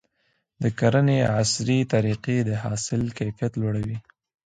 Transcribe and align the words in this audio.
د 0.61 0.63
کرنې 0.79 1.19
عصري 1.39 1.79
طریقې 1.93 2.37
د 2.49 2.51
حاصل 2.63 3.01
کیفیت 3.17 3.51
لوړوي. 3.61 3.97